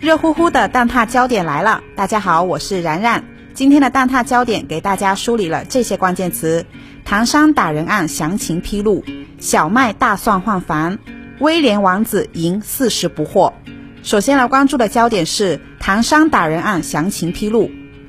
[0.00, 1.82] 热乎乎的蛋挞焦点来了！
[1.96, 3.24] 大家好，我是然然。
[3.52, 6.64] 今天的蛋挞焦点给大家梳理了这些关键词：
[7.04, 9.04] 唐山打人案详情披露，
[9.40, 10.96] 小麦大蒜换房，
[11.40, 13.52] 威廉王子赢四十不惑。
[14.04, 17.68] 首先来关注的焦点是唐山打人案详情披露。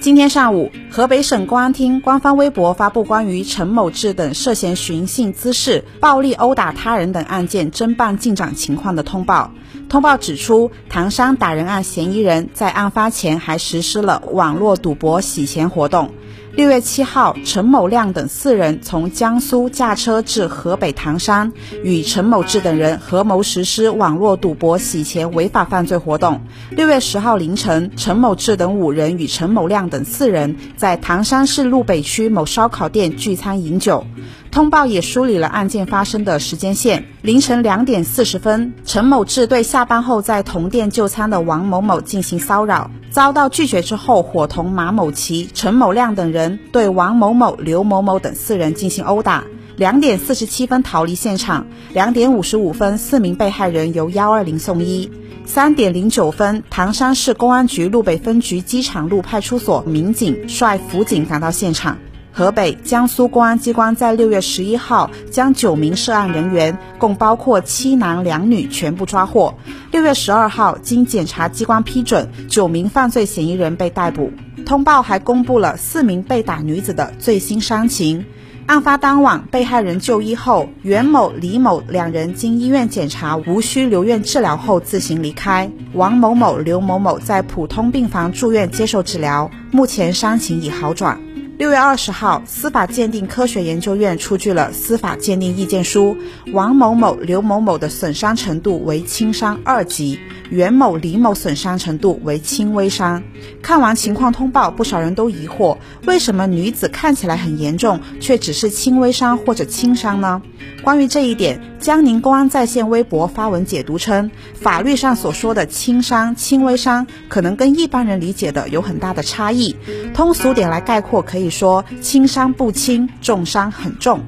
[0.00, 9.52] 今天上午，河北省公安厅官方微博发布关于陈某志等涉嫌寻衅滋事、暴力殴打他人等案件侦办进展情况的通报。
[9.90, 16.10] 通报指出，唐山打人案嫌疑人在案发前还实施了网络赌博洗钱活动。
[16.52, 21.52] 六月七号，陈某亮等四人从江苏驾车至河北唐山，
[21.84, 26.40] 与陈某志等人合谋实施网络赌博洗钱违法犯罪活动。
[26.70, 34.04] 六月十号凌晨，陈某志等五人与陈某亮等四人在唐山市路北区某烧烤店聚餐饮酒。
[34.50, 37.04] 通报也梳理了案件发生的时间线。
[37.22, 49.44] 凌晨两点四十分，陈某志对下班后在同店就餐的王某某进行骚扰，遭到拒绝之后，伙同马某奇、陈某亮等人对王某某、刘某某等四人进行殴打。
[49.76, 51.66] 两点四十七分逃离现场。
[51.92, 55.10] 两点五十五分，四名被害人由幺二零送医。
[55.46, 61.96] 三点零九分，唐山市公安局路北分局机场路派出所民警率辅警赶到现场。
[62.40, 69.52] 河北、江苏公安机关在六月十一号将九名涉案人员，共包括七男两女，全部抓获。
[69.92, 74.32] 六月十二号，经检察机关批准，九名犯罪嫌疑人被逮捕。
[74.64, 78.24] 通报还公布了四名被打女子的最新伤情。
[78.64, 85.70] 案发当晚，被害人就医后，袁某、李某两人经医院检查无需留院治疗后自行离开。
[85.92, 91.20] 王某某、刘某某在普通病房住院接受治疗，目前伤情已好转。
[91.60, 96.16] 六月二十号，司法鉴定科学研究院出具了司法鉴定意见书，
[96.54, 100.18] 王某某、刘某某的损伤程度为轻伤二级，
[100.50, 103.22] 袁某、李某损伤程度为轻微伤。
[103.62, 110.42] 看完情况通报，不少人都疑惑，为什么女子看起来很严重，却只是轻微伤或者轻伤呢？
[110.82, 119.76] 关于这一点，江宁公安在线微博发文解读称，法律上所说的轻伤、轻微伤，可能跟一般人理解的有很大的差异。
[120.12, 124.20] 通俗点来概括，可以说轻伤不轻，重伤很重。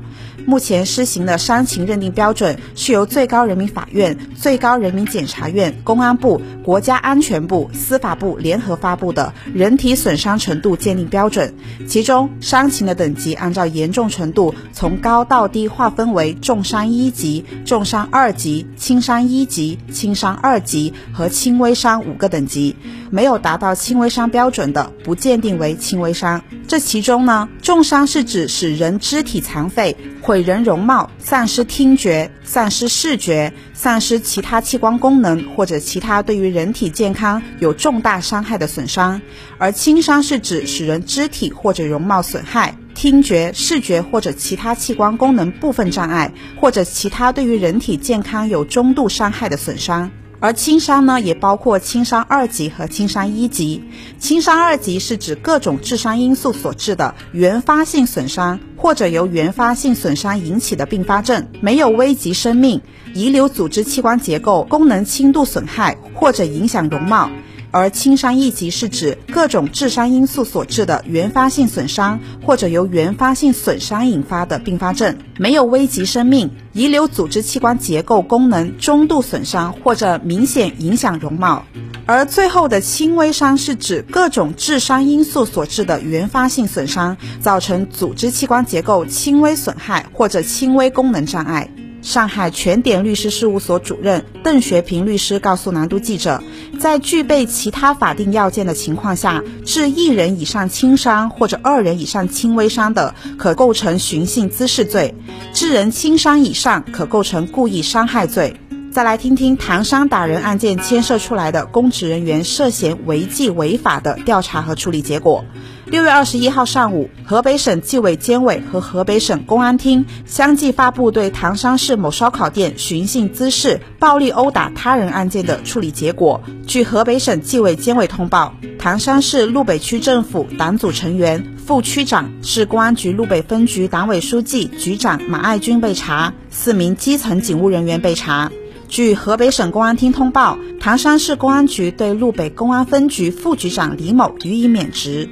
[0.47, 11.55] 目前施行的伤情认定标准是由最高人民法院、最高人民检察院、公安部、国家安全部、司法部联合发布的人体损伤程度鉴定标准。
[11.87, 22.77] 其中，伤情的等级按照严重程度从高到低划分为重伤一级、重伤二级、轻伤一级、轻伤二级和轻微伤五个等级。
[23.11, 26.43] 没有达到轻微伤标准的，不鉴定为轻微伤。
[26.67, 29.95] 这其中呢，重伤是指使人肢体残废。
[30.23, 39.21] 毁人容貌、丧失听觉、丧失视觉、丧失其他器官功能或者其他对于人体健康有重大伤害的损伤，
[39.59, 50.09] 而轻伤是指使人肢体或者容貌损害、听觉、视觉或者其他器官功能部分障碍，或者其他对于人体健康有中度伤害的损伤。
[50.43, 53.85] 而轻伤呢，也包括轻伤二级和轻伤一级。
[54.19, 62.81] 轻伤二级是指各种致伤因素所致的原发性损伤，或者由原发性损伤引起的并发症，没有危及生命，
[63.15, 67.31] 遗留组织器官结构功能轻度损害，或者影响容貌。
[67.73, 81.65] 而轻伤一级是指各种致伤因素所致的原发性损伤，或者由原发性损伤引发的并发症，没有危及生命，遗留组织器官结构功能中度损伤或者明显影响容貌。
[82.05, 91.71] 而最后的轻微伤是指各种致伤因素所致的原发性损伤，造成组织器官结构轻微损害或者轻微功能障碍。
[92.03, 96.43] 上海全点律师事务所主任邓学平律师告诉南都记者，
[96.81, 105.15] 在具备其他法定要件的情况下，致一人以上轻伤或者二人以上轻微伤的，可构成寻衅滋事罪；
[105.55, 108.57] 致人轻伤以上，可构成故意伤害罪。
[108.91, 115.47] 再来听听唐山打人案件牵涉出来的公职人员涉嫌违纪违法的调查和处理结果。
[115.93, 126.41] 六月二十一号上午，河北省纪委监委和河北省公安厅相继发布对唐山市某烧烤店寻衅滋事、暴力殴打他人案件的处理结果。
[126.67, 138.51] 据河北省纪委监委通报，唐山市路北区政府党组成员、副区长、市公安局路北分局党委书记、局长马爱军被查，四名基层警务人员被查。
[138.89, 145.31] 据河北省公安厅通报，唐山市公安局对路北公安分局副局长李某予以免职。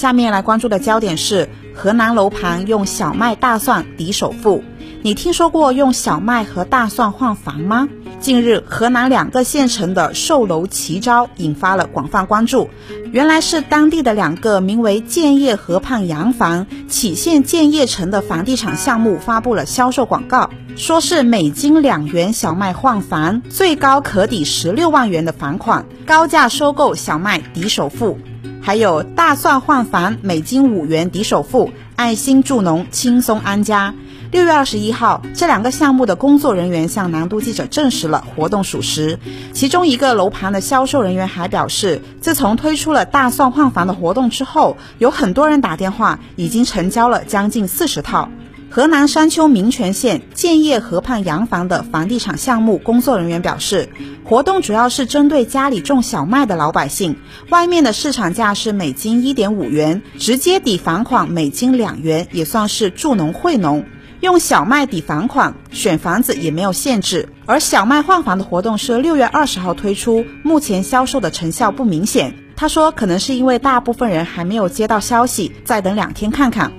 [0.00, 4.64] 下面来关注的焦点是河南楼盘用小麦大蒜抵首付。
[5.02, 7.86] 你听说过用小麦和大蒜换房吗？
[8.18, 12.70] 近日，河南两个县城的售楼奇招引发了广泛关注。
[13.12, 28.16] 原来是当地的两个名为建业河畔洋房、杞县建业城的房地产项目发布了销售广告，说是每斤两元小麦换房，最高可抵十六万元的房款，高价收购小麦抵首付；
[28.62, 33.94] 还有大蒜换房，每斤五元抵首付，爱心助农，轻松安家。
[34.30, 39.18] 六月二十一号，这两个项目的工作人员向南都记者证实了活动属实。
[39.52, 48.28] 其中一个楼盘的销售人员还表示，自从推出了大蒜换房的活动之后，有很多人打电话，已经成交了将近四十套。
[48.72, 53.88] 河南商丘民权县建业河畔洋房的房地产项目工作人员表示，
[54.22, 57.16] 活动主要是针对家里种小麦的老百姓，
[57.48, 63.84] 外面的市场价是每斤一点五元，直接抵房款每斤两元，也算是助农惠农。
[64.20, 67.28] 用小麦抵房款，选房子也没有限制。
[67.46, 72.36] 而小麦换房的活动是六月二十号推出，目前销售的成效不明显。
[72.54, 76.70] 他说，可能是因为大部分人还没有接到消息，再等两天看看。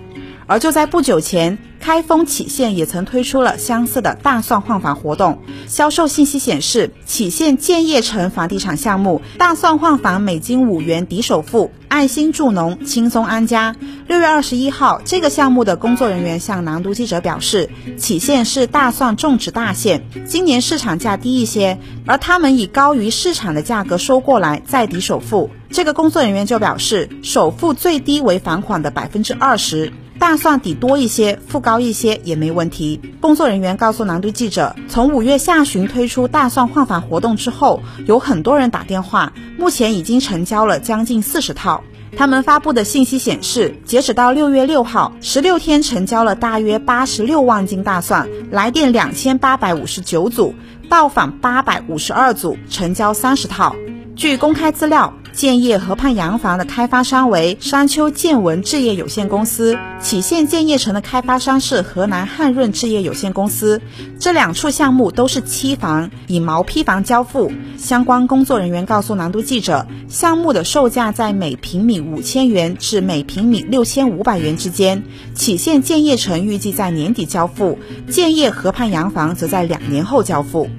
[0.48, 1.58] 而就在不久前。
[1.82, 13.76] 开封杞县也曾推出了相似的大蒜换房活动，销售信息显示，杞县建业城房地产项目大蒜换房每斤五元抵首付，爱心助农，轻松安家。
[14.08, 25.50] 六月二十一号，这个项目的工作人员向南都记者表示，杞县是大蒜种植大县，今年市场价低一些，而他们以高于市场的价格收过来再抵首付。
[25.72, 29.92] 这个工作人员就表示，首付最低为房款的百分之二十。
[30.22, 33.02] 大蒜底多一些，付高一些也没问题。
[33.20, 41.84] 工作人员告诉南都记者，从五月下旬推出大蒜换房活动之后，有很多人打电话，目前已经成交了将近四十套。
[42.16, 50.54] 他们发布的信息显示，截止到六月六号，十六天成交了大约八十六万斤大蒜，来电两千八百五十九组，
[50.88, 53.76] 到访八百五十二组，成交三十套。
[54.16, 55.12] 据公开资料。
[55.34, 63.82] 建业河畔洋房的开发商为商丘建文置业有限公司，杞县建业城的开发商是河南汉润置业有限公司。
[64.20, 67.52] 这两处项目都是期房，以毛坯房交付。
[67.78, 75.04] 相关工作人员告诉南都记者，项目的售价在每平米五千元至每平米六千五百元之间。
[75.36, 77.80] 杞县建业城预计在年底交付，
[78.10, 80.70] 建业河畔洋房则在两年后交付。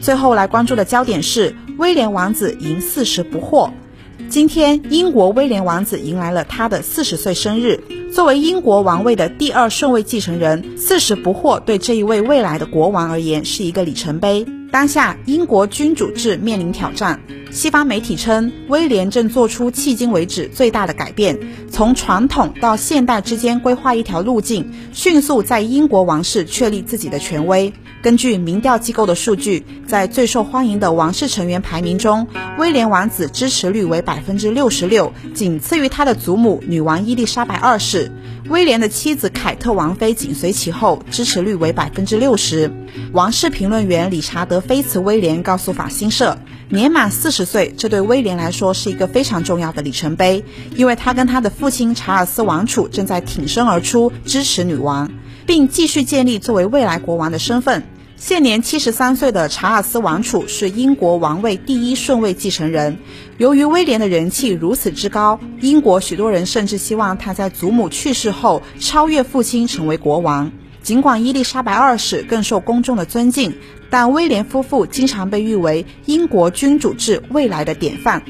[0.00, 3.70] 最后来关注的焦点是威廉王子迎四十不惑。
[4.28, 7.82] 今天，英国威廉王子迎来了他的四十岁生日。
[8.12, 14.46] 作为英国王位的第二顺位继承人，四十不惑对这一位未来的国王而言是一个里程碑。
[14.70, 17.18] 当下，英国君主制面临挑战。
[17.50, 21.38] 西方媒体称，威廉正做出迄今为止最大的改变，
[21.70, 27.70] 从传统到现代之间规划一条路径，迅速在英国王室确立自己的权威。
[28.02, 32.26] 根据民调机构的数据，在最受欢迎的王室成员排名中，
[32.58, 38.10] 威廉王子支持率为百分之六十六，仅次于他的祖母女王伊丽莎白二世。
[38.48, 42.72] 威廉的妻子凯特王妃紧随其后，支持率为百分之六十。
[43.12, 46.36] 王室评论员理查德·菲茨威廉告诉法新社，
[46.70, 50.44] 年满四十岁，这对威廉来说是一个非常重要的里程碑，
[50.74, 55.08] 因为他跟他的父亲查尔斯王储正在挺身而出支持女王。
[55.44, 57.82] 并继续建立作为未来国王的身份。
[58.24, 62.96] 现年七十三岁的查尔斯王储是英国王位第一顺位继承人。
[63.36, 70.52] 由于威廉的人气如此之高，英国许多人甚至希望他在祖母去世后超越父亲成为国王。
[70.84, 73.52] 尽管伊丽莎白二世更受公众的尊敬，
[73.90, 78.22] 但威廉夫妇经常被誉为英国君主制未来的典范。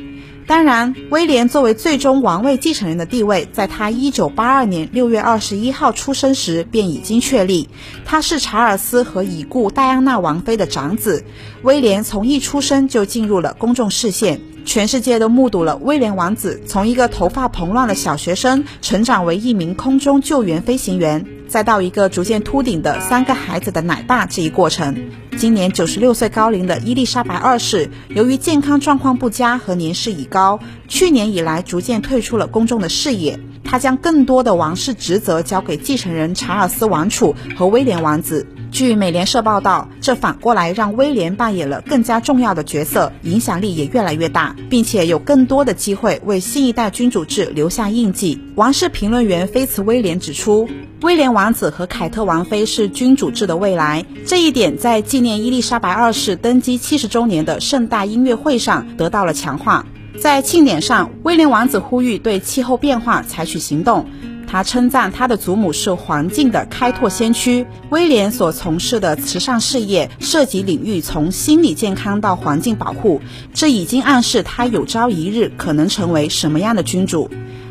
[0.46, 7.68] 当然，威廉作为最终王位继承人的地位，在他一九八二年六月二十一号出生时便已经确立。
[8.04, 11.24] 他是查尔斯和已故戴安娜王妃的长子。
[11.62, 21.24] 威廉从一出生就进入了公众视线，全世界都目睹了威廉王子从一个头发蓬乱的小学生成长为一名空中救援飞行员。
[21.52, 25.10] 再到一个逐渐秃顶的三个孩子的奶爸这一过程。
[25.36, 33.38] 今年九十六岁高龄的伊丽莎白二世，由于健康状况不佳和年事已高，去年以来逐渐退出了公众的视野。
[33.62, 38.46] 他将更多的王室职责交给继承人查尔斯王储和威廉王子。
[38.72, 48.40] 据美联社报道，这反过来让威廉扮演了更加重要的角色，影响力也越来越大，并且有更多的机会为新一代君主制留下印记。
[48.54, 50.66] 王室评论员菲茨威廉指出，
[51.02, 59.84] 威廉王子和凯特王妃是君主制的未来，这一点在纪念伊丽莎白二世登基七十周年的盛大音乐会上得到了强化。
[60.18, 64.06] 在庆典上，威廉王子呼吁对气候变化采取行动。
[64.52, 67.66] 他称赞他的祖母是环境的开拓先驱。
[67.88, 73.22] 威廉所从事的慈善事业涉及领域从心理健康到环境保护，
[73.54, 77.30] 这已经暗示他有朝一日可能成为什么样的君主。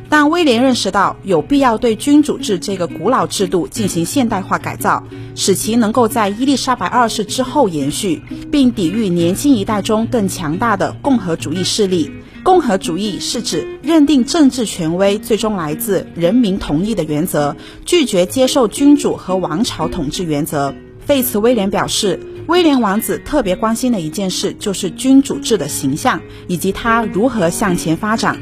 [0.10, 5.04] 但威廉认识到有必要对君主制这个古老制度进行现代化改造，
[5.36, 12.12] 使其能够在伊丽莎白二世之后延续，并抵御年轻一代中更强大的共和主义势力。
[12.51, 17.55] 共和主义是指认定政治权威最终来自人民同意的原则，
[17.86, 20.75] 拒绝接受君主和王朝统治原则。
[21.00, 28.38] 费茨威廉表示，威廉王子特别关心的一件事就是君主制的形象以及它如何向前发展。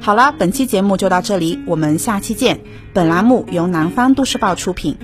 [0.00, 2.58] 好了，本期节目就到这里，我们下期见。
[2.92, 4.96] 本栏目由南方都市报出品。